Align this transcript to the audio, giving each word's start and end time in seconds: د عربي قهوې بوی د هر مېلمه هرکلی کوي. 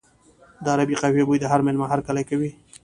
د 0.63 0.65
عربي 0.73 0.95
قهوې 1.01 1.23
بوی 1.27 1.37
د 1.41 1.45
هر 1.51 1.59
مېلمه 1.65 1.85
هرکلی 1.91 2.23
کوي. 2.29 2.51